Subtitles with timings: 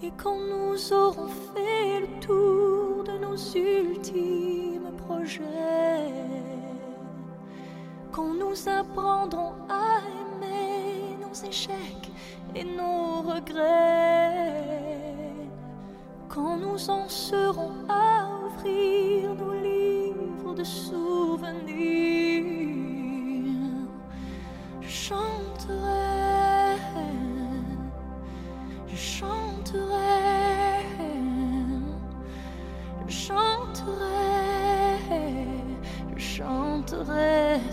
[0.00, 5.42] Et quand nous aurons fait le tour de nos ultimes projets,
[8.12, 12.12] quand nous apprendrons à aimer nos échecs
[12.54, 14.54] et nos regrets,
[16.28, 22.17] quand nous en serons à ouvrir nos livres de souvenirs,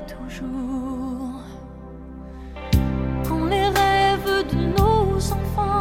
[0.08, 1.42] toujours.
[3.28, 5.80] Quand les rêves de nos enfants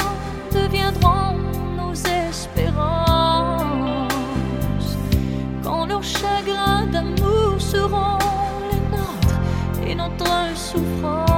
[0.52, 1.36] deviendront
[1.76, 3.68] nos espérances,
[5.62, 8.18] quand leurs chagrins d'amour seront
[8.70, 9.40] les nôtres
[9.86, 11.33] et notre souffrance,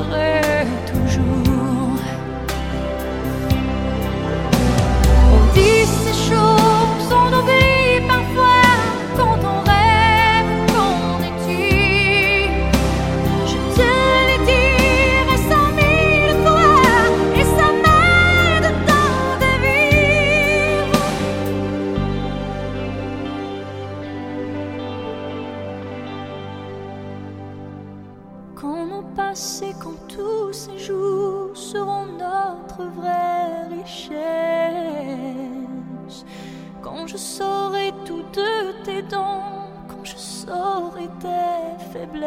[0.00, 0.29] away.
[28.60, 34.26] Quand nos passés, quand tous ces jours seront notre vraie richesse.
[36.82, 42.26] Quand je saurai tout de tes dons, quand je saurai tes faiblesses.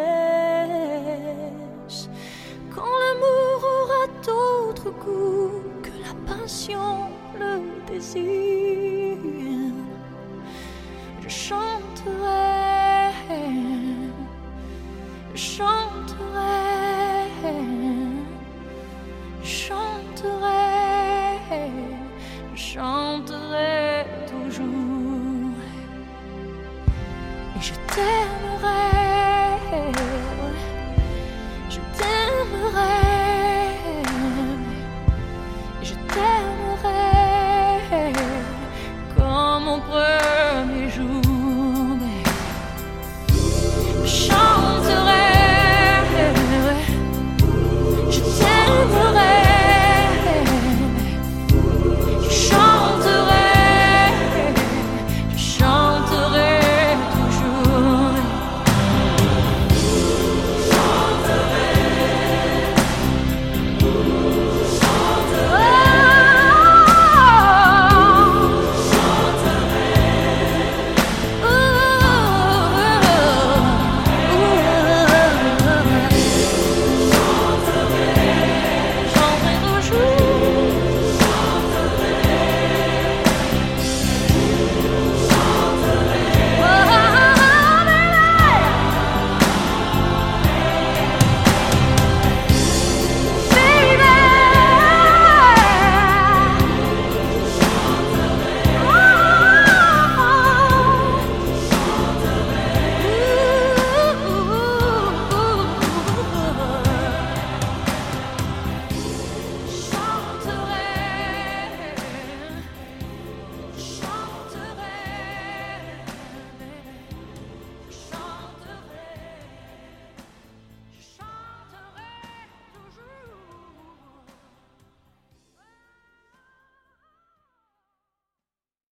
[2.74, 7.54] Quand l'amour aura d'autre goût que la passion, le
[7.92, 8.54] désir.
[27.94, 29.60] Je t'aimerai,
[31.70, 32.90] je t'aimerai,
[35.84, 36.43] je t'aimerai.